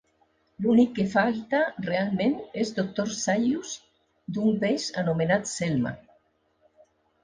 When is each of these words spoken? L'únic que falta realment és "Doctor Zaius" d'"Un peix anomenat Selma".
L'únic 0.65 0.95
que 0.99 1.05
falta 1.11 1.59
realment 1.89 2.33
és 2.63 2.73
"Doctor 2.81 3.13
Zaius" 3.19 3.77
d'"Un 4.35 4.61
peix 4.67 4.91
anomenat 5.07 5.57
Selma". 5.57 5.99